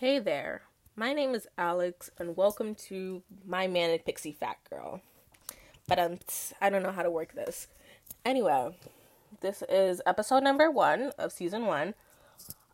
[0.00, 0.62] Hey there,
[0.94, 5.00] my name is Alex, and welcome to my manic pixie fat girl.
[5.88, 6.18] But um,
[6.60, 7.66] I don't know how to work this.
[8.24, 8.76] Anyway,
[9.40, 11.94] this is episode number one of season one,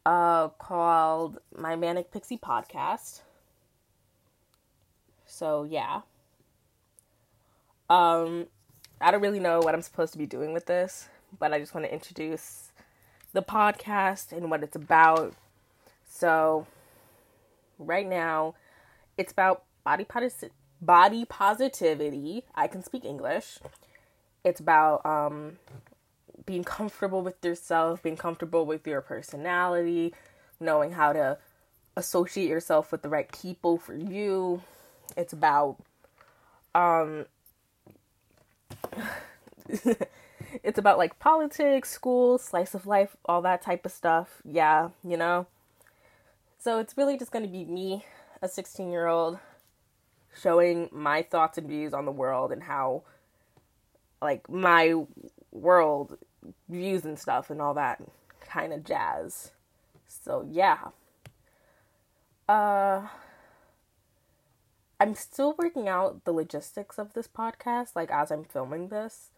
[0.05, 3.23] uh, called my manic pixie podcast.
[5.25, 6.03] So yeah,
[7.89, 8.49] um,
[9.01, 11.75] I don't really know what I'm supposed to be doing with this, but I just
[11.75, 12.71] want to introduce
[13.33, 15.33] the podcast and what it's about.
[16.07, 16.67] So
[17.79, 18.55] right now.
[19.17, 22.45] It's about body posi- body positivity.
[22.55, 23.59] I can speak English.
[24.45, 25.59] It's about um,
[26.47, 30.15] being comfortable with yourself, being comfortable with your personality,
[30.61, 31.39] knowing how to
[31.97, 34.63] associate yourself with the right people for you.
[35.17, 35.77] It's about
[36.75, 37.27] um
[39.69, 44.43] it's about like politics, school, slice of life, all that type of stuff.
[44.45, 45.47] Yeah, you know.
[46.65, 48.07] So it's really just going to be me,
[48.41, 49.39] a 16 year old,
[50.35, 53.03] showing my thoughts and views on the world and how,
[54.23, 54.95] like, my
[55.53, 56.17] world
[56.71, 58.03] views and stuff and all that
[58.41, 59.53] kind of jazz.
[60.09, 60.79] So, yeah.
[62.49, 63.09] Uh,
[64.99, 69.29] I'm still working out the logistics of this podcast, like, as I'm filming this.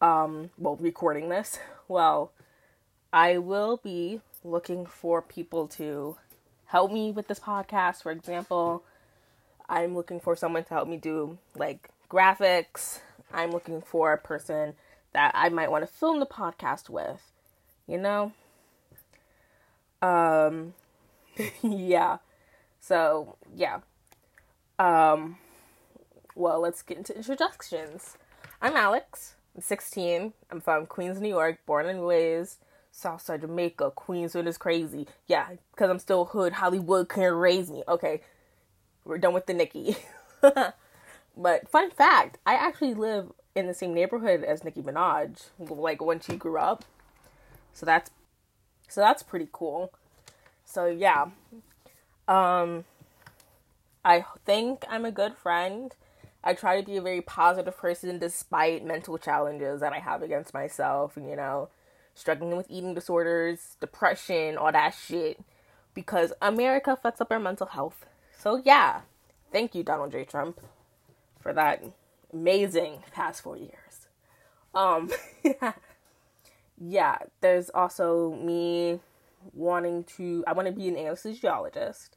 [0.00, 1.58] Um, well, recording this.
[1.88, 2.32] Well,
[3.12, 6.16] I will be looking for people to
[6.66, 8.02] help me with this podcast.
[8.02, 8.82] For example,
[9.68, 13.00] I'm looking for someone to help me do like graphics.
[13.32, 14.74] I'm looking for a person
[15.12, 17.32] that I might want to film the podcast with,
[17.86, 18.32] you know?
[20.02, 20.74] Um
[21.62, 22.18] yeah.
[22.80, 23.80] So, yeah.
[24.78, 25.38] Um
[26.34, 28.16] well, let's get into introductions.
[28.60, 29.36] I'm Alex.
[29.54, 30.32] I'm 16.
[30.50, 32.58] I'm from Queens, New York, born and raised.
[32.94, 35.08] Southside Jamaica, Queenswood is crazy.
[35.26, 36.54] Yeah, because I'm still hood.
[36.54, 37.82] Hollywood can't raise me.
[37.88, 38.20] Okay,
[39.04, 39.96] we're done with the Nicki.
[41.36, 46.20] but fun fact, I actually live in the same neighborhood as Nicki Minaj, like when
[46.20, 46.84] she grew up.
[47.72, 48.12] So that's
[48.88, 49.92] so that's pretty cool.
[50.64, 51.30] So yeah,
[52.28, 52.84] um,
[54.04, 55.92] I think I'm a good friend.
[56.44, 60.54] I try to be a very positive person despite mental challenges that I have against
[60.54, 61.70] myself, you know
[62.14, 65.40] struggling with eating disorders, depression, all that shit.
[65.94, 68.06] Because America fucks up our mental health.
[68.36, 69.02] So yeah,
[69.52, 70.24] thank you, Donald J.
[70.24, 70.60] Trump,
[71.40, 71.84] for that
[72.32, 74.08] amazing past four years.
[74.74, 75.10] Um,
[76.78, 79.00] yeah, there's also me
[79.52, 80.44] wanting to.
[80.46, 82.10] I want to be an anesthesiologist.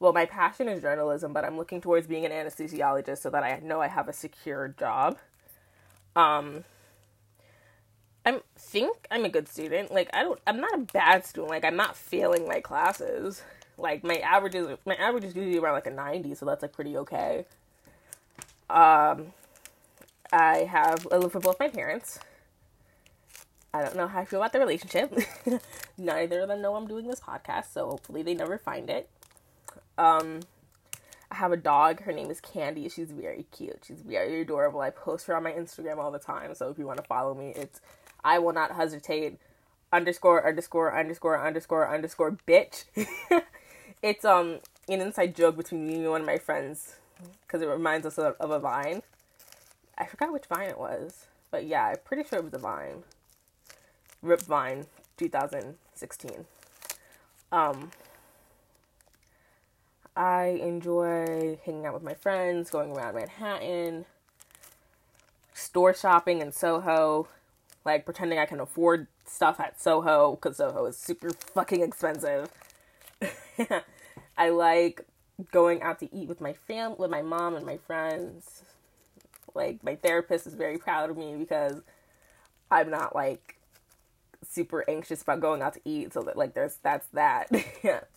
[0.00, 3.58] Well, my passion is journalism, but I'm looking towards being an anesthesiologist so that I
[3.58, 5.18] know I have a secure job.
[6.14, 6.64] Um,
[8.68, 9.92] think I'm a good student.
[9.92, 11.50] Like I don't I'm not a bad student.
[11.50, 13.42] Like I'm not failing my classes.
[13.78, 16.72] Like my average is my average is usually around like a 90, so that's like
[16.72, 17.46] pretty okay.
[18.68, 19.32] Um
[20.30, 22.18] I have I live with both my parents.
[23.72, 25.16] I don't know how I feel about the relationship.
[25.98, 29.08] Neither of them know I'm doing this podcast, so hopefully they never find it.
[29.96, 30.40] Um
[31.30, 32.02] I have a dog.
[32.02, 32.88] Her name is Candy.
[32.88, 33.84] She's very cute.
[33.86, 34.80] She's very adorable.
[34.80, 36.54] I post her on my Instagram all the time.
[36.54, 37.82] So if you want to follow me, it's
[38.24, 39.38] I will not hesitate.
[39.92, 42.84] Underscore underscore underscore underscore underscore bitch.
[44.02, 44.58] it's um
[44.88, 46.96] an inside joke between me and one of my friends
[47.42, 49.02] because it reminds us of, of a vine.
[49.96, 53.02] I forgot which vine it was, but yeah, I'm pretty sure it was a vine.
[54.20, 54.86] Rip Vine,
[55.16, 56.44] 2016.
[57.52, 57.90] Um,
[60.16, 64.06] I enjoy hanging out with my friends, going around Manhattan,
[65.54, 67.28] store shopping in Soho,
[67.88, 72.50] like pretending I can afford stuff at Soho because Soho is super fucking expensive.
[74.38, 75.06] I like
[75.52, 78.62] going out to eat with my fam with my mom and my friends.
[79.54, 81.80] Like my therapist is very proud of me because
[82.70, 83.56] I'm not like
[84.46, 87.50] super anxious about going out to eat so that like there's that's that.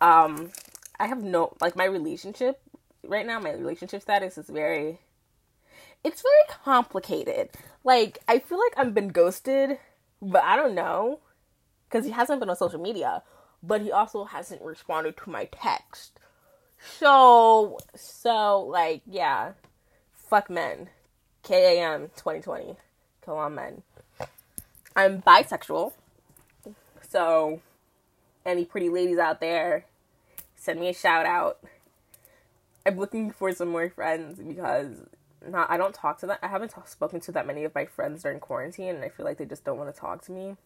[0.00, 0.50] um
[0.98, 2.60] I have no like my relationship
[3.04, 4.98] right now my relationship status is very
[6.06, 7.50] it's very complicated.
[7.82, 9.78] Like, I feel like I've been ghosted,
[10.22, 11.18] but I don't know.
[11.88, 13.24] Because he hasn't been on social media,
[13.60, 16.20] but he also hasn't responded to my text.
[16.78, 19.54] So, so, like, yeah.
[20.12, 20.90] Fuck men.
[21.42, 22.76] KAM 2020.
[23.24, 23.82] Kill on men.
[24.94, 25.92] I'm bisexual.
[27.08, 27.60] So,
[28.44, 29.86] any pretty ladies out there,
[30.54, 31.58] send me a shout out.
[32.84, 35.06] I'm looking for some more friends because
[35.50, 36.38] not I don't talk to them.
[36.42, 39.38] I haven't spoken to that many of my friends during quarantine, and I feel like
[39.38, 40.56] they just don't want to talk to me.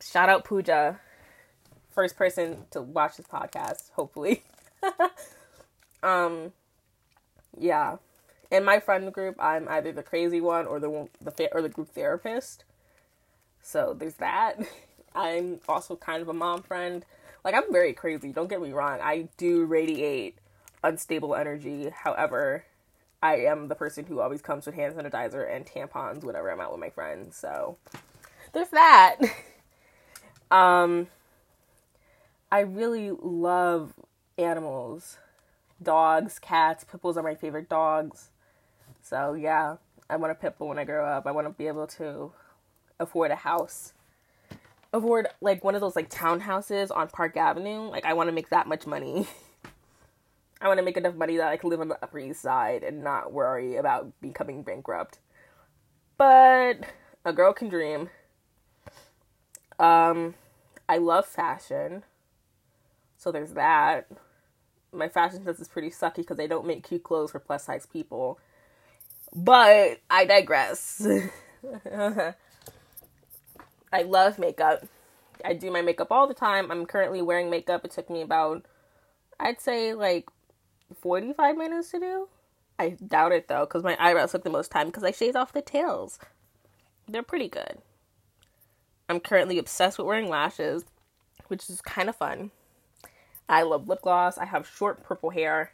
[0.00, 1.00] Shout out Pooja.
[1.90, 4.44] first person to watch this podcast, hopefully.
[6.02, 6.52] um,
[7.58, 7.96] yeah.
[8.50, 11.90] In my friend group, I'm either the crazy one or the the or the group
[11.90, 12.64] therapist.
[13.62, 14.60] So there's that.
[15.14, 17.04] I'm also kind of a mom friend.
[17.44, 18.32] Like I'm very crazy.
[18.32, 19.00] Don't get me wrong.
[19.02, 20.38] I do radiate
[20.84, 21.90] unstable energy.
[21.90, 22.64] However,
[23.22, 26.72] I am the person who always comes with hand sanitizer and tampons whenever I'm out
[26.72, 27.36] with my friends.
[27.36, 27.78] So
[28.52, 29.16] there's that.
[30.50, 31.08] um
[32.50, 33.94] I really love
[34.38, 35.18] animals.
[35.82, 38.30] Dogs, cats, pit bulls are my favorite dogs.
[39.02, 39.76] So yeah,
[40.08, 41.26] I want a pit bull when I grow up.
[41.26, 42.32] I want to be able to
[42.98, 43.92] afford a house.
[44.92, 47.90] Afford like one of those like townhouses on Park Avenue.
[47.90, 49.26] Like I want to make that much money.
[50.60, 52.82] I want to make enough money that I can live on the Upper East Side
[52.82, 55.18] and not worry about becoming bankrupt.
[56.16, 56.80] But
[57.24, 58.08] a girl can dream.
[59.78, 60.34] Um,
[60.88, 62.04] I love fashion,
[63.18, 64.08] so there's that.
[64.92, 67.84] My fashion sense is pretty sucky because they don't make cute clothes for plus size
[67.84, 68.38] people.
[69.34, 71.06] But I digress.
[73.92, 74.84] I love makeup.
[75.44, 76.70] I do my makeup all the time.
[76.70, 77.84] I'm currently wearing makeup.
[77.84, 78.64] It took me about,
[79.38, 80.26] I'd say, like
[80.94, 82.28] 45 minutes to do.
[82.78, 85.52] I doubt it though, because my eyebrows took the most time because I shaved off
[85.52, 86.18] the tails.
[87.08, 87.78] They're pretty good.
[89.08, 90.84] I'm currently obsessed with wearing lashes,
[91.48, 92.50] which is kind of fun.
[93.48, 94.38] I love lip gloss.
[94.38, 95.70] I have short purple hair.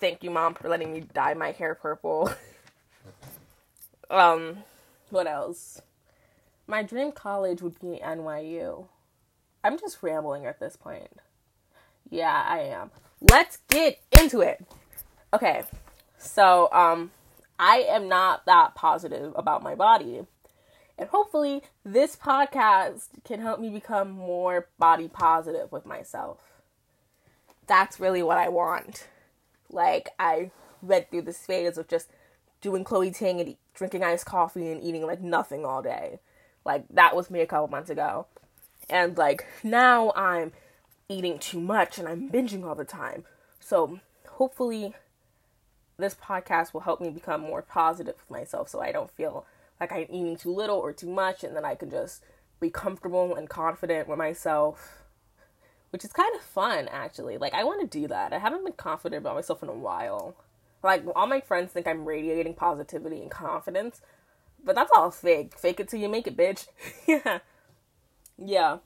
[0.00, 2.30] Thank you, mom, for letting me dye my hair purple.
[4.10, 4.58] um,
[5.10, 5.80] what else?
[6.66, 8.86] My dream college would be NYU.
[9.62, 11.08] I'm just rambling at this point.
[12.10, 12.90] Yeah, I am.
[13.30, 14.64] Let's get into it.
[15.32, 15.62] Okay.
[16.18, 17.10] So, um
[17.58, 20.26] I am not that positive about my body.
[20.98, 26.38] And hopefully, this podcast can help me become more body positive with myself.
[27.66, 29.08] That's really what I want.
[29.70, 30.50] Like, I
[30.82, 32.10] went through this phase of just
[32.60, 36.20] doing Chloe Ting and drinking iced coffee and eating like nothing all day.
[36.64, 38.26] Like, that was me a couple months ago.
[38.88, 40.52] And like, now I'm
[41.08, 43.24] eating too much and I'm binging all the time.
[43.60, 44.94] So, hopefully,
[45.96, 49.46] this podcast will help me become more positive with myself so I don't feel
[49.80, 52.22] like I'm eating too little or too much, and then I can just
[52.60, 55.02] be comfortable and confident with myself,
[55.90, 57.38] which is kind of fun actually.
[57.38, 58.32] Like, I want to do that.
[58.32, 60.36] I haven't been confident about myself in a while.
[60.82, 64.00] Like, all my friends think I'm radiating positivity and confidence,
[64.62, 65.58] but that's all fake.
[65.58, 66.66] Fake it till you make it, bitch.
[67.06, 67.38] yeah.
[68.38, 68.78] Yeah.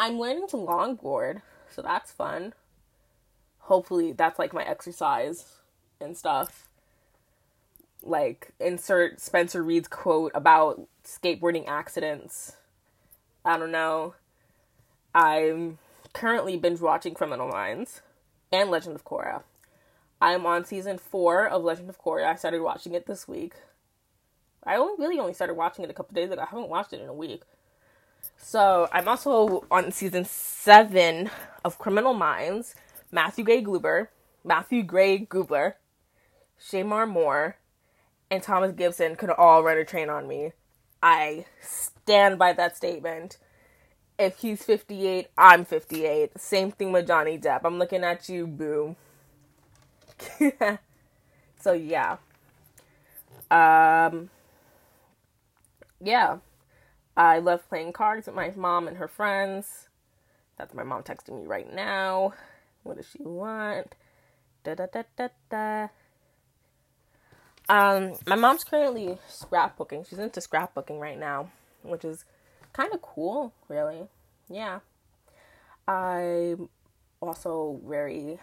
[0.00, 2.54] I'm learning to longboard, so that's fun.
[3.58, 5.56] Hopefully, that's like my exercise
[6.00, 6.70] and stuff
[8.02, 12.56] like insert Spencer Reid's quote about skateboarding accidents.
[13.44, 14.14] I don't know.
[15.14, 15.76] I'm
[16.14, 18.00] currently binge watching Criminal Minds
[18.50, 19.42] and Legend of Korra.
[20.18, 22.24] I'm on season four of Legend of Korra.
[22.24, 23.52] I started watching it this week.
[24.64, 26.40] I only really only started watching it a couple days ago.
[26.40, 27.42] I haven't watched it in a week.
[28.36, 31.30] So I'm also on season seven
[31.64, 32.74] of Criminal Minds.
[33.12, 34.10] Matthew Gray Gruber,
[34.44, 35.74] Matthew Gray Gubler,
[36.60, 37.56] Shemar Moore,
[38.30, 40.52] and Thomas Gibson could all run a train on me.
[41.02, 43.38] I stand by that statement.
[44.18, 46.38] If he's 58, I'm 58.
[46.38, 47.62] Same thing with Johnny Depp.
[47.64, 48.96] I'm looking at you, boo.
[51.60, 52.18] so yeah.
[53.50, 54.28] Um
[56.02, 56.38] yeah.
[57.20, 59.88] I love playing cards with my mom and her friends.
[60.56, 62.32] That's my mom texting me right now.
[62.82, 63.94] What does she want?
[64.64, 65.88] Da da da da da.
[67.68, 70.08] Um, my mom's currently scrapbooking.
[70.08, 71.50] She's into scrapbooking right now,
[71.82, 72.24] which is
[72.72, 74.08] kind of cool, really.
[74.48, 74.80] Yeah.
[75.86, 76.70] I'm
[77.20, 78.38] also very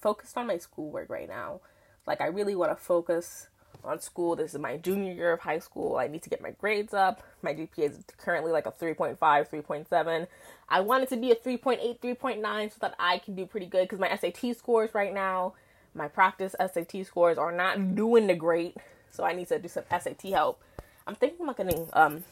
[0.00, 1.62] focused on my schoolwork right now.
[2.06, 3.48] Like, I really want to focus
[3.84, 4.36] on school.
[4.36, 5.96] This is my junior year of high school.
[5.96, 7.22] I need to get my grades up.
[7.42, 10.26] My GPA is currently like a 3.5, 3.7.
[10.68, 13.88] I want it to be a 3.8, 3.9 so that I can do pretty good
[13.88, 15.54] because my SAT scores right now
[15.94, 18.76] my practice SAT scores are not doing the great,
[19.10, 20.62] so I need to do some SAT help.
[21.06, 22.24] I'm thinking about getting um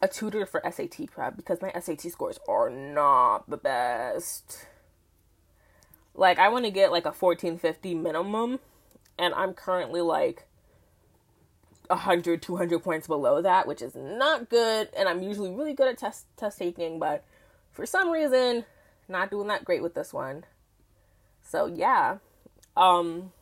[0.00, 4.66] a tutor for SAT prep because my SAT scores are not the best.
[6.14, 8.60] Like I want to get like a 1450 minimum
[9.18, 10.46] and I'm currently like
[11.88, 15.98] 100 200 points below that, which is not good and I'm usually really good at
[15.98, 17.24] test test taking, but
[17.72, 18.64] for some reason
[19.08, 20.44] not doing that great with this one.
[21.42, 22.18] So yeah,
[22.76, 23.32] um,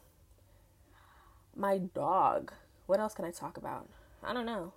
[1.55, 2.53] my dog.
[2.87, 3.88] What else can I talk about?
[4.23, 4.73] I don't know.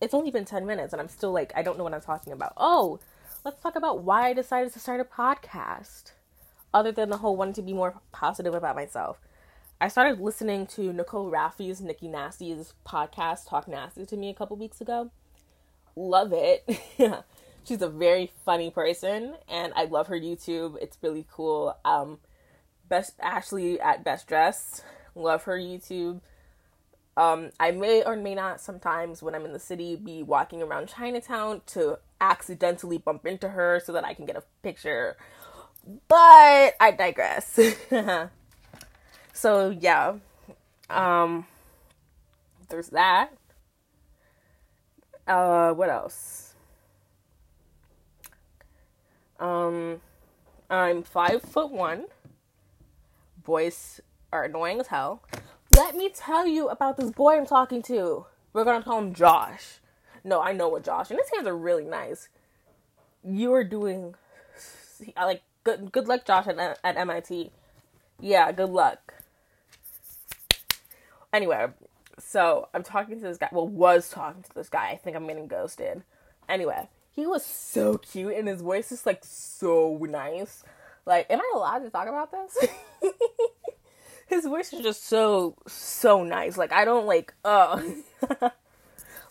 [0.00, 2.32] It's only been 10 minutes and I'm still like, I don't know what I'm talking
[2.32, 2.54] about.
[2.56, 3.00] Oh,
[3.44, 6.12] let's talk about why I decided to start a podcast.
[6.72, 9.18] Other than the whole wanting to be more positive about myself.
[9.80, 14.56] I started listening to Nicole Rafiee's Nikki Nasty's podcast, Talk Nasty to me a couple
[14.56, 15.12] weeks ago.
[15.94, 16.68] Love it.
[17.64, 20.76] She's a very funny person and I love her YouTube.
[20.82, 21.76] It's really cool.
[21.84, 22.18] Um
[22.88, 24.82] Best Ashley at Best Dress.
[25.14, 26.22] Love her YouTube.
[27.16, 30.88] Um, I may or may not sometimes when I'm in the city be walking around
[30.88, 35.16] Chinatown to accidentally bump into her so that I can get a picture.
[36.06, 37.58] But I digress.
[39.38, 40.14] so yeah.
[40.90, 41.46] Um
[42.68, 43.30] there's that.
[45.26, 46.54] Uh what else?
[49.38, 50.00] Um
[50.68, 52.06] I'm five foot one.
[53.44, 54.00] Boys
[54.32, 55.22] are annoying as hell.
[55.76, 58.26] Let me tell you about this boy I'm talking to.
[58.52, 59.78] We're gonna call him Josh.
[60.24, 62.28] No, I know what Josh, and his hands are really nice.
[63.22, 64.16] You are doing
[65.16, 65.92] like good.
[65.92, 67.52] Good luck, Josh, at, at MIT.
[68.20, 69.14] Yeah, good luck.
[71.32, 71.66] Anyway,
[72.18, 73.48] so I'm talking to this guy.
[73.52, 74.90] Well, was talking to this guy.
[74.90, 76.02] I think I'm getting ghosted.
[76.48, 80.64] Anyway, he was so cute, and his voice is like so nice.
[81.04, 82.68] Like, am I allowed to talk about this?
[84.28, 86.56] his voice is just so so nice.
[86.56, 87.80] Like I don't like uh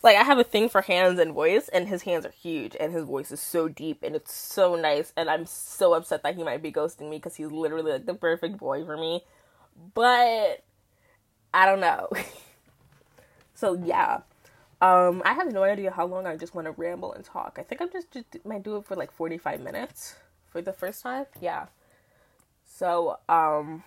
[0.04, 2.94] like I have a thing for hands and voice and his hands are huge and
[2.94, 6.44] his voice is so deep and it's so nice and I'm so upset that he
[6.44, 9.24] might be ghosting me cuz he's literally like the perfect boy for me.
[9.94, 10.64] But
[11.58, 12.08] I don't know.
[13.56, 14.20] so yeah.
[14.80, 17.58] Um I have no idea how long I just want to ramble and talk.
[17.60, 20.18] I think I'm just, just might do it for like 45 minutes
[20.52, 21.26] for the first time.
[21.42, 21.66] Yeah.
[22.64, 23.84] So, um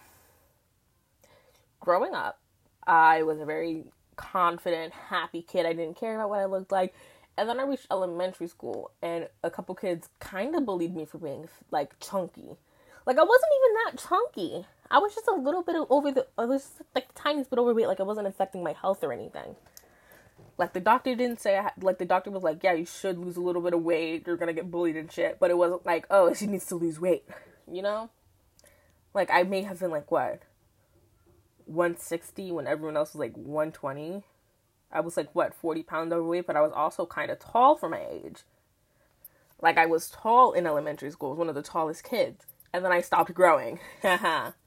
[1.79, 2.41] growing up,
[2.89, 3.85] I was a very
[4.17, 5.65] confident, happy kid.
[5.65, 6.93] I didn't care about what I looked like.
[7.39, 11.19] And then I reached elementary school, and a couple kids kind of bullied me for
[11.19, 12.57] being like chunky.
[13.07, 14.67] Like I wasn't even that chunky.
[14.91, 17.87] I was just a little bit over the, I was like the tiniest bit overweight.
[17.87, 19.57] Like it wasn't affecting my health or anything.
[20.59, 23.37] Like the doctor didn't say, I, like the doctor was like, yeah, you should lose
[23.37, 24.27] a little bit of weight.
[24.27, 25.39] You're gonna get bullied and shit.
[25.39, 27.25] But it wasn't like, oh, she needs to lose weight.
[27.73, 28.11] You know?
[29.15, 30.43] Like I may have been like what
[31.67, 34.25] 160 when everyone else was like 120.
[34.93, 37.89] I was like, what, 40 pounds overweight, but I was also kind of tall for
[37.89, 38.43] my age.
[39.63, 42.47] Like, I was tall in elementary school, I was one of the tallest kids.
[42.73, 43.79] And then I stopped growing.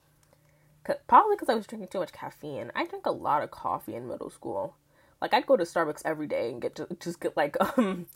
[1.08, 2.72] Probably because I was drinking too much caffeine.
[2.76, 4.76] I drank a lot of coffee in middle school.
[5.22, 8.08] Like, I'd go to Starbucks every day and get to just get like, um,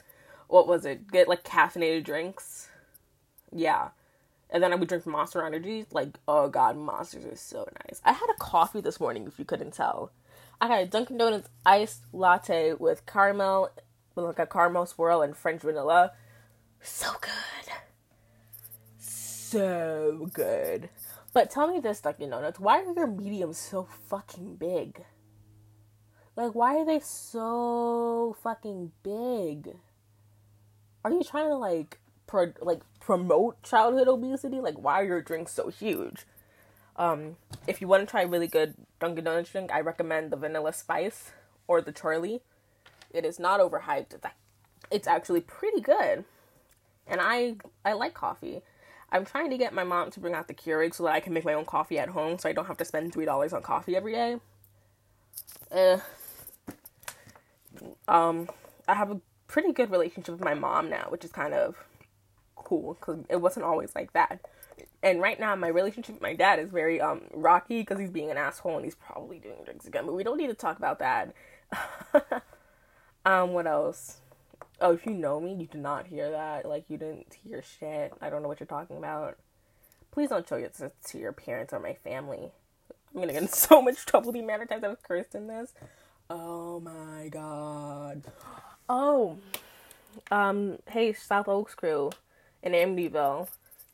[0.48, 1.12] what was it?
[1.12, 2.68] Get like caffeinated drinks.
[3.54, 3.90] Yeah.
[4.50, 5.86] And then I would drink Monster Energy.
[5.92, 8.02] Like, oh god, Monsters are so nice.
[8.04, 10.12] I had a coffee this morning, if you couldn't tell.
[10.60, 13.70] I had a Dunkin' Donuts iced latte with caramel,
[14.16, 16.14] with like a caramel swirl and French vanilla.
[16.82, 17.74] So good.
[19.00, 20.90] So good.
[21.38, 25.06] But tell me this, Dunkin' Donuts, why are your mediums so fucking big?
[26.36, 29.76] Like, why are they so fucking big?
[31.06, 34.60] Are you trying to, like, pro- like promote childhood obesity.
[34.60, 36.26] Like, why are your drinks so huge?
[36.96, 40.38] Um, if you want to try a really good Dunkin' Donuts drink, I recommend the
[40.38, 41.34] Vanilla Spice
[41.68, 42.42] or the Charli.
[43.12, 44.20] It is not overhyped.
[44.90, 46.26] It's actually pretty good,
[47.06, 48.64] and I I like coffee.
[49.12, 51.34] I'm trying to get my mom to bring out the Keurig so that I can
[51.34, 53.62] make my own coffee at home, so I don't have to spend three dollars on
[53.62, 54.38] coffee every day.
[55.72, 56.00] Uh,
[58.08, 58.50] um,
[58.88, 61.76] I have a pretty good relationship with my mom now, which is kind of
[62.56, 64.42] cool because it wasn't always like that.
[65.02, 68.32] And right now, my relationship with my dad is very um rocky because he's being
[68.32, 70.06] an asshole and he's probably doing drugs again.
[70.06, 71.34] But we don't need to talk about that.
[73.26, 74.18] um, what else?
[74.80, 76.68] Oh, if you know me, you did not hear that.
[76.68, 78.14] Like you didn't hear shit.
[78.22, 79.38] I don't know what you're talking about.
[80.12, 82.52] Please don't show it to, to your parents or my family.
[83.14, 85.74] I'm gonna get in so much trouble the amount of times I've cursed in this.
[86.30, 88.24] Oh my god.
[88.90, 89.38] Oh.
[90.32, 92.12] Um, hey, South Oaks crew
[92.62, 93.48] in Amityville.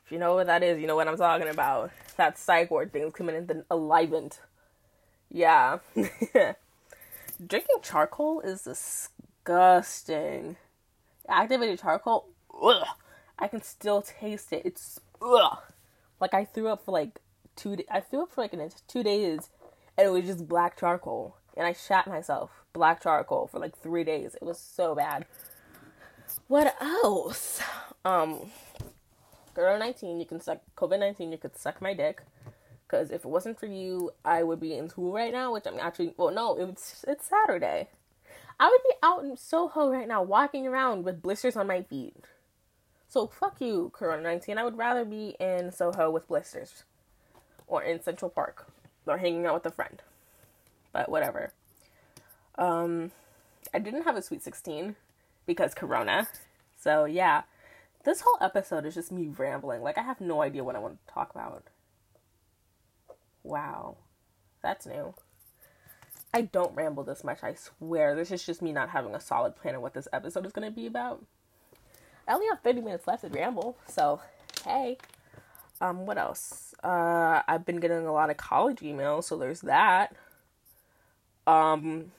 [0.05, 1.91] If you know what that is, you know what I'm talking about.
[2.17, 4.39] That psych ward thing coming in the alignment.
[5.31, 5.79] Yeah.
[5.95, 10.57] Drinking charcoal is disgusting.
[11.29, 12.29] Activated charcoal,
[12.61, 12.85] ugh.
[13.39, 14.63] I can still taste it.
[14.65, 15.57] It's ugh.
[16.19, 17.19] Like I threw up for like
[17.55, 17.77] two.
[17.89, 19.49] I threw up for like an, two days,
[19.97, 24.03] and it was just black charcoal, and I shat myself black charcoal for like three
[24.03, 24.35] days.
[24.35, 25.25] It was so bad.
[26.47, 27.61] What else?
[28.05, 28.51] Um,
[29.53, 32.21] Corona 19, you can suck, COVID 19, you could suck my dick.
[32.85, 35.79] Because if it wasn't for you, I would be in school right now, which I'm
[35.79, 37.87] actually, well, no, it's, it's Saturday.
[38.63, 42.15] I would be out in Soho right now, walking around with blisters on my feet.
[43.09, 44.57] So fuck you, Corona 19.
[44.57, 46.85] I would rather be in Soho with blisters
[47.67, 48.71] or in Central Park
[49.05, 50.01] or hanging out with a friend.
[50.93, 51.51] But whatever.
[52.57, 53.11] Um,
[53.73, 54.95] I didn't have a sweet 16
[55.45, 56.29] because Corona.
[56.79, 57.41] So yeah,
[58.05, 59.81] this whole episode is just me rambling.
[59.81, 61.65] Like, I have no idea what I want to talk about.
[63.43, 63.97] Wow.
[64.61, 65.15] That's new.
[66.33, 68.15] I don't ramble this much, I swear.
[68.15, 70.67] This is just me not having a solid plan of what this episode is going
[70.67, 71.23] to be about.
[72.27, 74.19] I only have 30 minutes left to ramble, so
[74.65, 74.97] hey.
[75.79, 76.73] Um, what else?
[76.83, 80.15] Uh, I've been getting a lot of college emails, so there's that.
[81.45, 82.11] Um,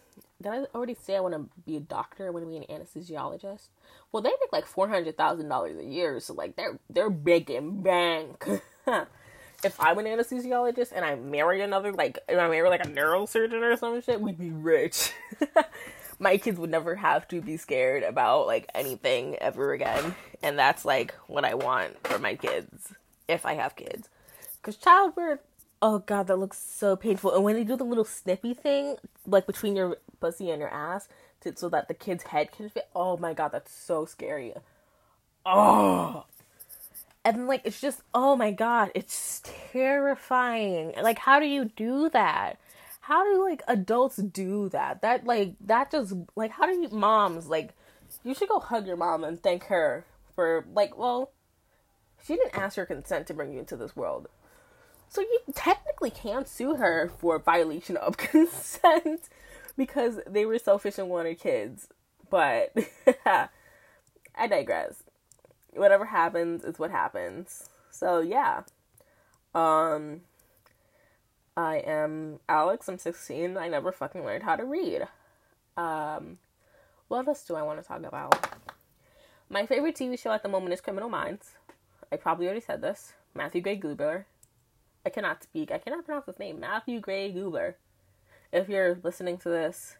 [0.42, 2.26] did I already say I want to be a doctor?
[2.26, 3.68] I want to be an anesthesiologist.
[4.12, 7.82] Well, they make like four hundred thousand dollars a year, so like they're they're making
[7.82, 8.44] bank.
[9.64, 13.60] if I'm an anesthesiologist and I marry another like if I marry like a neurosurgeon
[13.62, 15.12] or some shit, we'd be rich.
[16.18, 20.84] My kids would never have to be scared about like anything ever again, and that's
[20.84, 22.92] like what I want for my kids
[23.26, 24.08] if I have kids.
[24.56, 25.40] Because childbirth
[25.84, 27.34] oh god, that looks so painful.
[27.34, 31.08] And when they do the little snippy thing, like between your pussy and your ass,
[31.42, 34.54] to, so that the kid's head can fit, oh my god, that's so scary.
[35.44, 36.24] Oh.
[37.24, 40.92] And like it's just oh my god, it's terrifying.
[41.00, 42.58] Like how do you do that?
[43.00, 45.02] How do like adults do that?
[45.02, 47.74] That like that just like how do you moms like
[48.22, 50.04] you should go hug your mom and thank her
[50.34, 51.32] for like well
[52.22, 54.28] she didn't ask your consent to bring you into this world
[55.14, 59.28] so you technically can sue her for violation of consent
[59.76, 61.86] because they were selfish and wanted kids.
[62.28, 62.76] But
[64.34, 65.03] I digress.
[65.74, 67.68] Whatever happens is what happens.
[67.90, 68.62] So yeah.
[69.54, 70.22] Um
[71.56, 73.56] I am Alex, I'm 16.
[73.56, 75.06] I never fucking learned how to read.
[75.76, 76.38] Um
[77.08, 78.56] what else do I want to talk about?
[79.50, 81.52] My favorite TV show at the moment is Criminal Minds.
[82.10, 83.12] I probably already said this.
[83.34, 84.24] Matthew Gray Gubler
[85.06, 85.70] I cannot speak.
[85.70, 86.60] I cannot pronounce his name.
[86.60, 87.74] Matthew Gray Gubler.
[88.52, 89.96] If you're listening to this,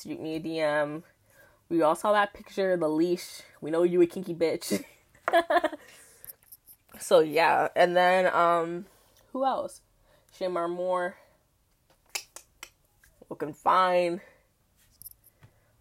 [0.00, 1.02] shoot me a DM.
[1.68, 3.40] We all saw that picture, the leash.
[3.60, 4.84] We know you a kinky bitch.
[6.98, 8.86] so yeah, and then um,
[9.32, 9.80] who else?
[10.38, 11.16] Shemar Moore.
[13.28, 14.20] Looking fine.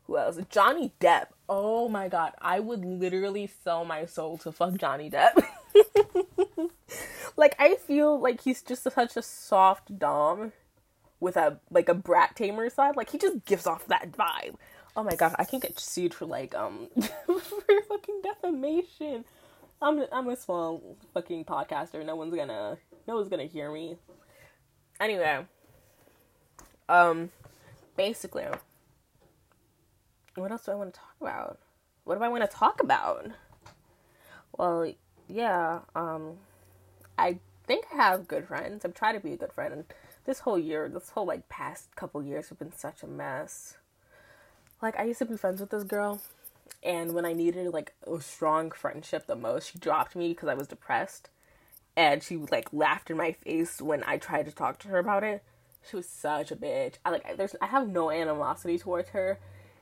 [0.08, 0.40] Who else?
[0.50, 1.28] Johnny Depp.
[1.48, 5.44] Oh my god, I would literally sell my soul to fuck Johnny Depp.
[7.38, 10.52] like I feel like he's just such a soft dom
[11.20, 12.96] with a like a brat tamer side.
[12.96, 14.56] Like he just gives off that vibe.
[14.96, 16.88] Oh my god, I can get sued for like um
[17.26, 19.26] for fucking defamation.
[19.82, 22.06] I'm I'm a small fucking podcaster.
[22.06, 23.98] No one's gonna no one's gonna hear me.
[25.00, 25.46] Anyway,
[26.88, 27.32] um,
[27.98, 28.46] basically,
[30.36, 31.60] what else do I want to talk about?
[32.04, 33.28] What do I want to talk about?
[34.58, 34.94] Well,
[35.28, 36.38] yeah, um,
[37.18, 38.86] I think I have good friends.
[38.86, 39.86] I've tried to be a good friend.
[40.26, 43.78] This whole year, this whole like past couple years have been such a mess.
[44.82, 46.22] Like I used to be friends with this girl,
[46.84, 50.54] and when I needed like a strong friendship the most, she dropped me because I
[50.54, 51.30] was depressed,
[51.96, 55.24] and she like laughed in my face when I tried to talk to her about
[55.24, 55.44] it.
[55.90, 56.96] She was such a bitch.
[57.06, 59.40] I like there's I have no animosity towards her.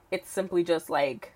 [0.10, 1.32] It's simply just like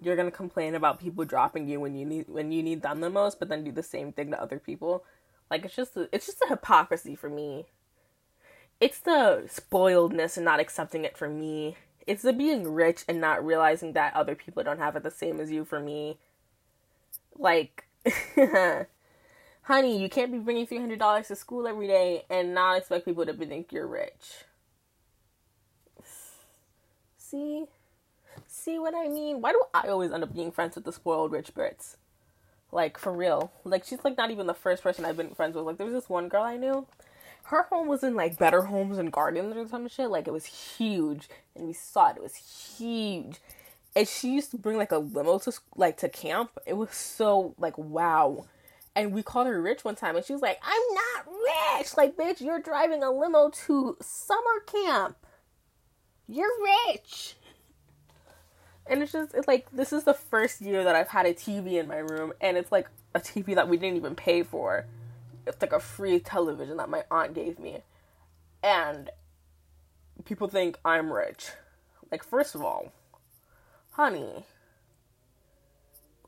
[0.00, 3.10] you're gonna complain about people dropping you when you need when you need them the
[3.10, 5.04] most, but then do the same thing to other people.
[5.50, 7.66] Like it's just a, it's just a hypocrisy for me.
[8.80, 11.76] It's the spoiledness and not accepting it for me.
[12.06, 15.40] It's the being rich and not realizing that other people don't have it the same
[15.40, 16.18] as you for me.
[17.38, 17.84] Like,
[19.62, 23.04] honey, you can't be bringing three hundred dollars to school every day and not expect
[23.04, 24.44] people to think you're rich.
[27.16, 27.64] See,
[28.46, 29.40] see what I mean?
[29.40, 31.96] Why do I always end up being friends with the spoiled rich Brits?
[32.70, 33.52] Like for real.
[33.64, 35.64] Like she's like not even the first person I've been friends with.
[35.64, 36.86] Like there was this one girl I knew.
[37.44, 40.10] Her home was in like better homes and gardens or some shit.
[40.10, 41.28] Like it was huge.
[41.54, 42.16] And we saw it.
[42.16, 43.38] It was huge.
[43.94, 46.50] And she used to bring like a limo to like to camp.
[46.66, 48.46] It was so like wow.
[48.94, 51.34] And we called her rich one time and she was like, I'm not
[51.78, 51.96] rich.
[51.96, 55.16] Like, bitch, you're driving a limo to summer camp.
[56.28, 57.36] You're rich
[58.86, 61.74] and it's just it's like this is the first year that I've had a TV
[61.74, 64.86] in my room, and it's like a TV that we didn't even pay for.
[65.46, 67.82] It's like a free television that my aunt gave me,
[68.62, 69.10] and
[70.24, 71.50] people think I'm rich.
[72.10, 72.92] Like, first of all,
[73.92, 74.44] honey,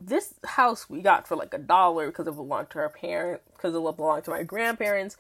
[0.01, 3.75] this house we got for like a dollar because it belonged to our parents, because
[3.75, 5.17] it belonged to my grandparents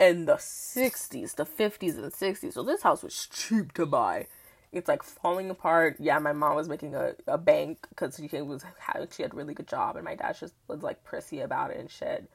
[0.00, 2.52] in the 60s, the 50s, and 60s.
[2.54, 4.26] So this house was cheap to buy
[4.72, 5.96] It's like falling apart.
[6.00, 9.36] Yeah, my mom was making a, a bank because she was having she had a
[9.36, 12.28] really good job, and my dad just was like prissy about it and shit.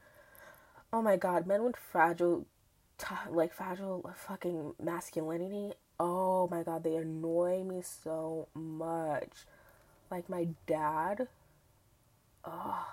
[0.92, 2.46] Oh my god, men with fragile,
[2.98, 5.74] t- like fragile fucking masculinity.
[6.00, 9.46] Oh my god, they annoy me so much.
[10.10, 11.28] Like my dad.
[12.44, 12.88] Oh,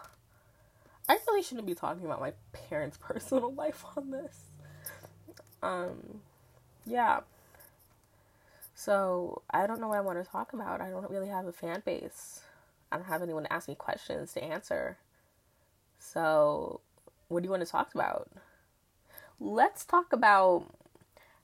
[1.08, 4.38] I really shouldn't be talking about my parents' personal life on this.
[5.62, 6.20] Um,
[6.84, 7.20] yeah.
[8.74, 10.80] So I don't know what I want to talk about.
[10.80, 12.42] I don't really have a fan base.
[12.92, 14.98] I don't have anyone to ask me questions to answer.
[15.98, 16.80] So,
[17.28, 18.30] what do you want to talk about?
[19.40, 20.64] Let's talk about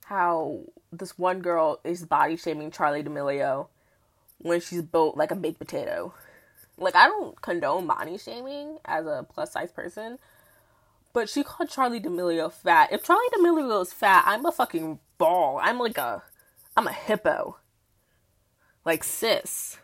[0.04, 3.68] how this one girl is body shaming Charli D'Amelio
[4.38, 6.14] when she's built like a baked potato.
[6.78, 10.18] Like I don't condone body shaming as a plus size person,
[11.12, 12.92] but she called Charli D'Amelio fat.
[12.92, 15.60] If Charli D'Amelio is fat, I'm a fucking ball.
[15.62, 16.22] I'm like a
[16.76, 17.56] I'm a hippo.
[18.84, 19.78] Like sis.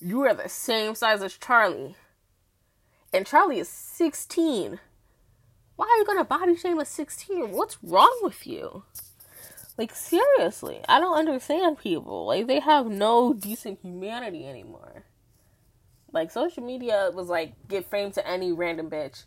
[0.00, 1.94] You are the same size as Charli,
[3.12, 4.80] And Charli is 16.
[5.76, 7.50] Why are you gonna body shame a 16?
[7.50, 8.84] What's wrong with you?
[9.76, 12.26] Like seriously, I don't understand people.
[12.26, 15.04] Like they have no decent humanity anymore.
[16.12, 19.24] Like social media was like get framed to any random bitch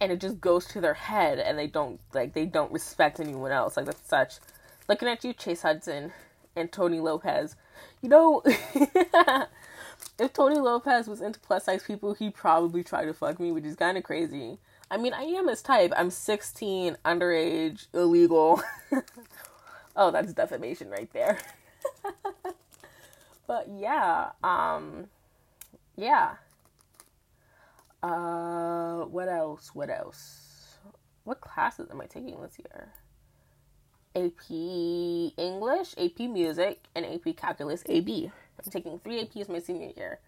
[0.00, 3.50] and it just goes to their head and they don't like they don't respect anyone
[3.50, 3.76] else.
[3.76, 4.34] Like that's such
[4.88, 6.12] looking at you, Chase Hudson
[6.54, 7.56] and Tony Lopez.
[8.00, 13.40] You know if Tony Lopez was into plus size people, he'd probably try to fuck
[13.40, 14.58] me, which is kinda crazy.
[14.90, 15.92] I mean, I am his type.
[15.96, 18.62] I'm 16, underage, illegal.
[19.96, 21.38] oh, that's defamation right there.
[23.46, 25.06] but yeah, um,
[25.96, 26.36] yeah.
[28.02, 29.74] Uh, what else?
[29.74, 30.78] What else?
[31.24, 32.88] What classes am I taking this year?
[34.16, 34.50] AP
[35.36, 38.30] English, AP Music, and AP Calculus AB.
[38.64, 40.20] I'm taking three APs my senior year.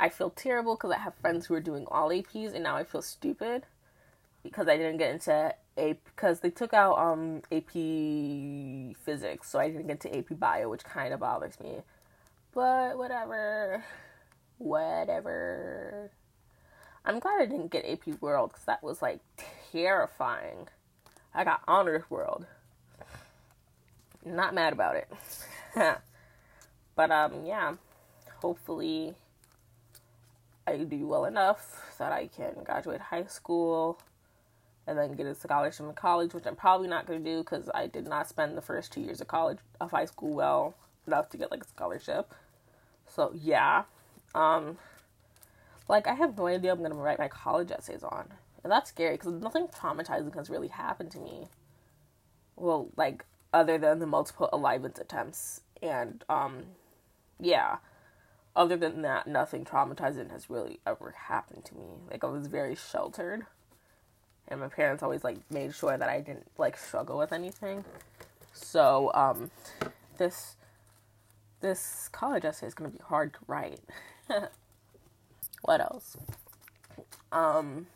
[0.00, 2.84] I feel terrible because I have friends who are doing all APs, and now I
[2.84, 3.66] feel stupid
[4.46, 7.72] because I didn't get into AP because they took out um AP
[9.04, 11.76] Physics, so I didn't get to AP Bio, which kind of bothers me.
[12.54, 13.84] But whatever,
[14.58, 16.10] whatever.
[17.04, 19.20] I'm glad I didn't get AP World because that was like
[19.70, 20.68] terrifying.
[21.34, 22.46] I got Honors World.
[24.24, 25.08] Not mad about it.
[26.96, 27.74] but um yeah,
[28.40, 29.14] hopefully
[30.66, 34.00] I do well enough that I can graduate high school
[34.86, 37.68] and then get a scholarship in college, which I'm probably not going to do because
[37.74, 40.74] I did not spend the first two years of college of high school well
[41.06, 42.32] enough to get like a scholarship.
[43.06, 43.84] So yeah,
[44.34, 44.78] um,
[45.88, 48.28] like I have no idea I'm going to write my college essays on,
[48.62, 51.48] and that's scary because nothing traumatizing has really happened to me.
[52.54, 56.64] Well, like other than the multiple alignment attempts, and um,
[57.40, 57.78] yeah.
[58.54, 61.84] Other than that, nothing traumatizing has really ever happened to me.
[62.10, 63.44] Like I was very sheltered
[64.48, 67.84] and my parents always like made sure that I didn't like struggle with anything.
[68.52, 69.50] So um,
[70.18, 70.56] this
[71.60, 73.80] this college essay is gonna be hard to write.
[75.62, 76.16] what else?
[77.32, 77.86] Um,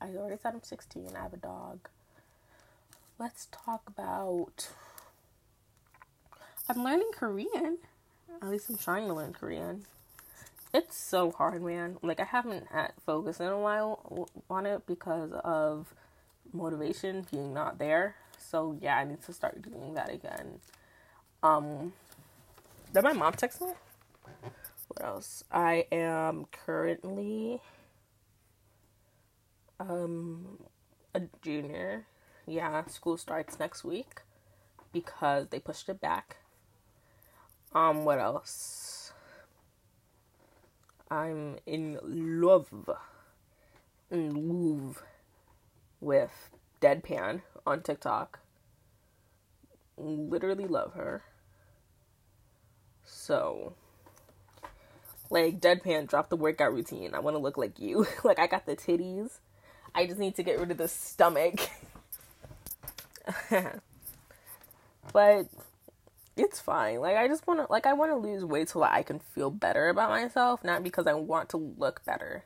[0.00, 1.10] I already said I'm 16.
[1.16, 1.88] I have a dog.
[3.18, 4.70] Let's talk about.
[6.68, 7.78] I'm learning Korean.
[8.40, 9.84] At least I'm trying to learn Korean
[10.72, 11.98] it's so hard, man.
[12.02, 15.94] Like I haven't had focus in a while on it because of
[16.52, 18.16] motivation being not there.
[18.38, 20.60] So yeah, I need to start doing that again.
[21.42, 21.92] Um,
[22.92, 23.68] did my mom text me?
[24.88, 25.44] What else?
[25.50, 27.60] I am currently
[29.78, 30.58] um
[31.14, 32.06] a junior.
[32.46, 34.22] Yeah, school starts next week
[34.92, 36.36] because they pushed it back.
[37.72, 38.99] Um, what else?
[41.10, 42.68] I'm in love,
[44.10, 45.02] in love
[46.00, 48.38] with Deadpan on TikTok.
[49.96, 51.22] Literally love her.
[53.04, 53.74] So,
[55.30, 57.14] like, Deadpan, drop the workout routine.
[57.14, 58.06] I want to look like you.
[58.24, 59.40] like, I got the titties.
[59.94, 61.60] I just need to get rid of the stomach.
[65.12, 65.48] but
[66.36, 67.00] it's fine.
[67.00, 69.18] Like I just want to like I want to lose weight so that I can
[69.18, 72.44] feel better about myself, not because I want to look better.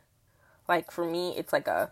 [0.68, 1.90] Like for me, it's like a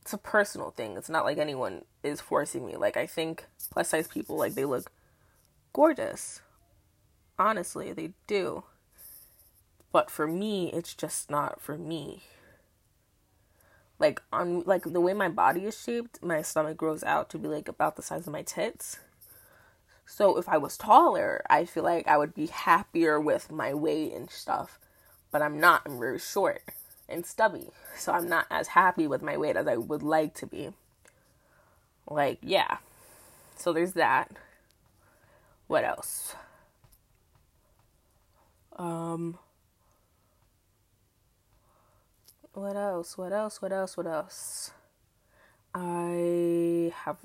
[0.00, 0.96] it's a personal thing.
[0.96, 2.76] It's not like anyone is forcing me.
[2.76, 4.90] Like I think plus size people like they look
[5.72, 6.40] gorgeous.
[7.38, 8.64] Honestly, they do.
[9.90, 12.22] But for me, it's just not for me.
[13.98, 17.48] Like on like the way my body is shaped, my stomach grows out to be
[17.48, 18.98] like about the size of my tits
[20.06, 24.12] So if I was taller, I feel like I would be happier with my weight
[24.12, 24.78] and stuff.
[25.30, 25.82] But I'm not.
[25.86, 26.62] I'm very short
[27.08, 27.68] and stubby.
[27.96, 30.70] So I'm not as happy with my weight as I would like to be.
[32.08, 32.78] Like, yeah.
[33.56, 34.32] So there's that.
[35.66, 36.34] What else?
[38.76, 39.38] Um
[42.54, 43.16] what else?
[43.16, 43.62] What else?
[43.62, 43.96] What else?
[43.96, 44.72] What else?
[45.74, 47.16] I have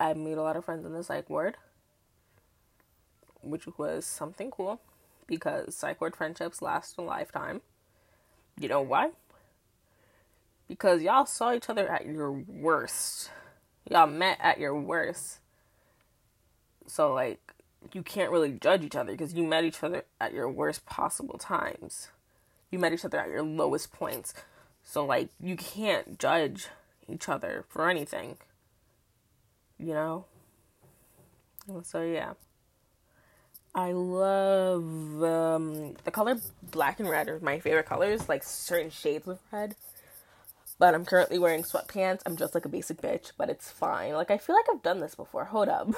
[0.00, 1.56] I made a lot of friends in the psych ward,
[3.46, 4.80] which was something cool
[5.26, 7.60] because psych ward friendships last a lifetime.
[8.58, 9.10] You know why?
[10.68, 13.30] Because y'all saw each other at your worst.
[13.88, 15.38] Y'all met at your worst.
[16.86, 17.40] So like
[17.92, 21.38] you can't really judge each other because you met each other at your worst possible
[21.38, 22.08] times.
[22.70, 24.34] You met each other at your lowest points.
[24.82, 26.68] So like you can't judge
[27.08, 28.36] each other for anything.
[29.78, 30.24] You know?
[31.82, 32.32] So yeah.
[33.76, 36.38] I love um, the color
[36.70, 39.76] black and red are my favorite colors, like certain shades of red.
[40.78, 42.22] But I'm currently wearing sweatpants.
[42.24, 44.14] I'm just like a basic bitch, but it's fine.
[44.14, 45.44] Like I feel like I've done this before.
[45.44, 45.94] Hold up.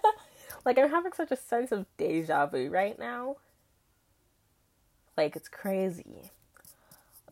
[0.64, 3.36] like I'm having such a sense of deja vu right now.
[5.16, 6.30] Like it's crazy.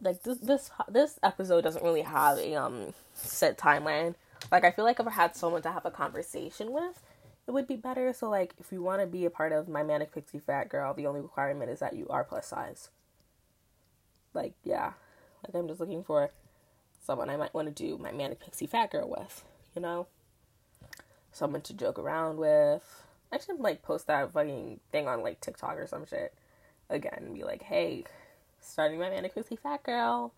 [0.01, 4.17] Like this this this episode doesn't really have a um set timeline.
[4.51, 7.01] Like I feel like if I had someone to have a conversation with,
[7.47, 8.13] it would be better.
[8.13, 10.95] So like if you want to be a part of my manic pixie fat girl,
[10.95, 12.91] the only requirement is that you are plus size.
[14.35, 14.93] Like yeah,
[15.45, 16.31] like I'm just looking for
[17.01, 20.09] someone I might want to do my manic pixie fat girl with, you know,
[21.33, 23.05] someone to joke around with.
[23.33, 26.35] I should like post that fucking thing on like TikTok or some shit.
[26.89, 28.05] Again, be like, hey,
[28.61, 30.33] starting my manic pixie fat girl.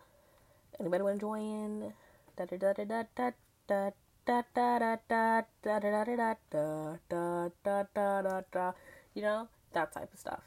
[0.79, 1.93] Anybody want to join?
[2.37, 3.31] Da da da da da da
[3.67, 3.91] da
[4.29, 8.73] da da da da da da da da da da da da da
[9.15, 10.43] you know that type of stuff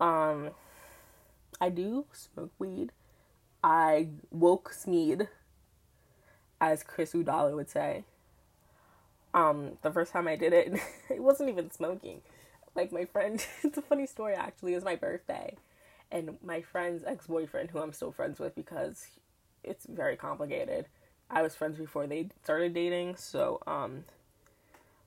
[0.00, 0.48] um
[1.60, 2.92] i do smoke weed
[3.62, 5.28] i woke smeed
[6.62, 8.04] as chris udala would say
[9.34, 10.80] um the first time i did it
[11.10, 12.22] it wasn't even smoking
[12.74, 15.54] like my friend it's a funny story actually it was my birthday
[16.10, 19.08] and my friend's ex-boyfriend who i'm still friends with because
[19.62, 20.86] it's very complicated
[21.30, 24.04] I was friends before they started dating, so um,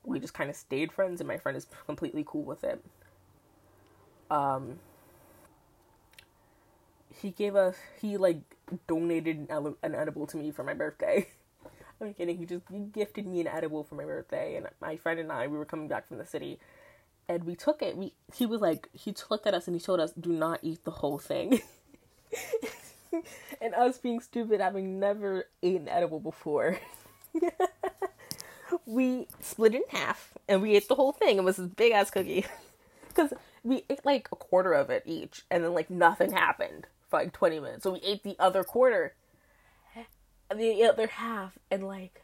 [0.06, 2.84] we just kind of stayed friends, and my friend is completely cool with it.
[4.32, 4.80] Um,
[7.22, 8.42] he gave us he like
[8.88, 11.28] donated an edible to me for my birthday.
[12.02, 12.38] I'm kidding.
[12.38, 15.48] He just he gifted me an edible for my birthday, and my friend and I
[15.48, 16.60] we were coming back from the city,
[17.28, 17.98] and we took it.
[17.98, 20.84] We he was like he looked at us and he told us, "Do not eat
[20.86, 21.62] the whole thing."
[23.62, 26.80] and us being stupid, having never eaten edible before.
[28.86, 31.38] we split it in half and we ate the whole thing.
[31.38, 32.46] It was this big ass cookie.
[33.08, 33.32] Because
[33.64, 37.32] we ate like a quarter of it each, and then like nothing happened for like
[37.32, 37.84] 20 minutes.
[37.84, 39.14] So we ate the other quarter,
[40.50, 42.24] the other half, and like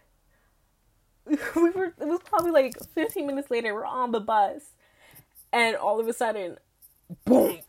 [1.28, 4.64] we were, it was probably like 15 minutes later, we're on the bus,
[5.54, 6.58] and all of a sudden,
[7.26, 7.60] boom.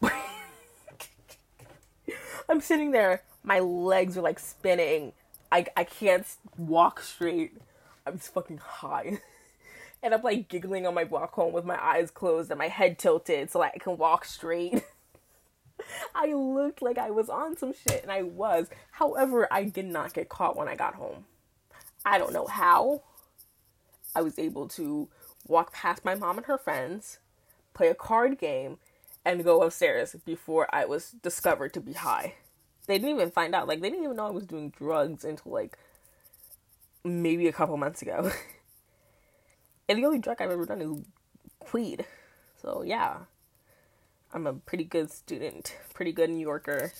[2.50, 5.12] I'm sitting there, my legs are like spinning.
[5.52, 6.26] I I can't
[6.58, 7.56] walk straight.
[8.04, 9.20] I'm just fucking high.
[10.02, 12.98] and I'm like giggling on my walk home with my eyes closed and my head
[12.98, 14.82] tilted so like I can walk straight.
[16.14, 18.68] I looked like I was on some shit and I was.
[18.90, 21.26] However, I did not get caught when I got home.
[22.04, 23.02] I don't know how.
[24.14, 25.08] I was able to
[25.46, 27.20] walk past my mom and her friends,
[27.74, 28.78] play a card game,
[29.24, 32.34] and go upstairs before I was discovered to be high.
[32.86, 33.68] They didn't even find out.
[33.68, 35.78] Like they didn't even know I was doing drugs until like
[37.04, 38.30] maybe a couple months ago.
[39.88, 42.04] and the only drug I've ever done is weed.
[42.60, 43.18] So yeah.
[44.32, 46.92] I'm a pretty good student, pretty good New Yorker.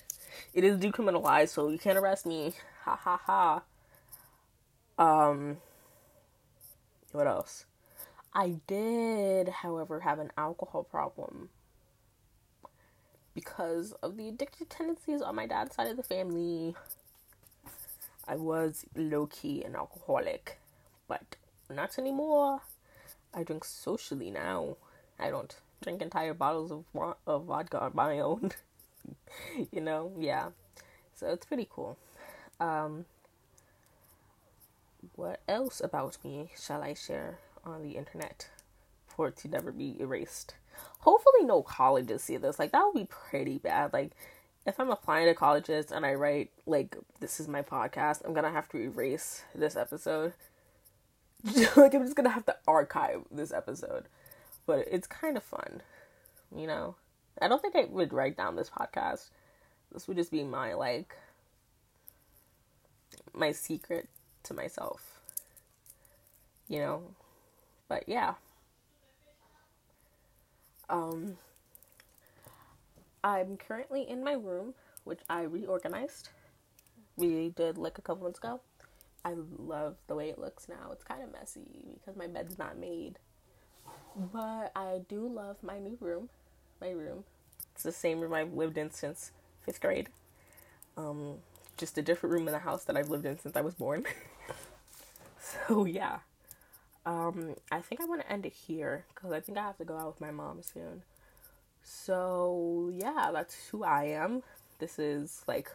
[0.53, 2.53] It is decriminalized, so you can't arrest me.
[2.83, 3.63] Ha ha ha.
[4.97, 5.57] Um
[7.13, 7.65] what else?
[8.33, 11.49] I did, however, have an alcohol problem
[13.33, 16.75] because of the addictive tendencies on my dad's side of the family.
[18.27, 20.59] I was low key an alcoholic,
[21.07, 21.35] but
[21.69, 22.61] not anymore.
[23.33, 24.77] I drink socially now.
[25.19, 26.85] I don't drink entire bottles of
[27.25, 28.51] of vodka on my own.
[29.71, 30.49] you know, yeah.
[31.15, 31.97] So it's pretty cool.
[32.59, 33.05] Um,
[35.15, 38.49] what else about me shall I share on the internet
[39.07, 40.55] for it to never be erased?
[41.01, 42.57] Hopefully no colleges see this.
[42.57, 43.93] Like that would be pretty bad.
[43.93, 44.11] Like
[44.65, 48.51] if I'm applying to colleges and I write like this is my podcast, I'm gonna
[48.51, 50.33] have to erase this episode.
[51.75, 54.05] like I'm just gonna have to archive this episode.
[54.65, 55.81] but it's kind of fun,
[56.55, 56.95] you know.
[57.41, 59.29] I don't think I would write down this podcast.
[59.91, 61.15] This would just be my like
[63.33, 64.07] my secret
[64.43, 65.19] to myself.
[66.67, 67.03] You know.
[67.89, 68.35] But yeah.
[70.91, 71.37] Um
[73.23, 74.73] I'm currently in my room,
[75.03, 76.29] which I reorganized.
[77.15, 78.61] We did like a couple months ago.
[79.23, 80.89] I love the way it looks now.
[80.91, 83.19] It's kind of messy because my bed's not made.
[84.15, 86.29] But I do love my new room.
[86.81, 87.23] My room.
[87.73, 90.09] It's the same room I've lived in since fifth grade.
[90.97, 91.37] Um,
[91.77, 94.05] just a different room in the house that I've lived in since I was born.
[95.67, 96.19] so yeah.
[97.05, 99.85] Um, I think I want to end it here because I think I have to
[99.85, 101.01] go out with my mom soon.
[101.83, 104.43] So yeah, that's who I am.
[104.79, 105.71] This is like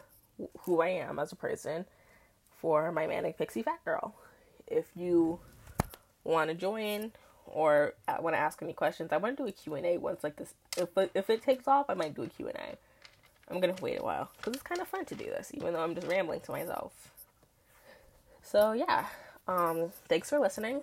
[0.60, 1.84] who I am as a person
[2.60, 4.14] for my manic pixie fat girl.
[4.66, 5.40] If you
[6.24, 7.12] want to join
[7.46, 10.54] or want to ask any questions, I want to do a Q&A once like this.
[10.76, 12.76] If if it takes off, I might do a Q&A.
[13.48, 15.72] I'm going to wait a while cuz it's kind of fun to do this even
[15.72, 17.10] though I'm just rambling to myself.
[18.42, 19.06] So, yeah.
[19.48, 20.82] Um thanks for listening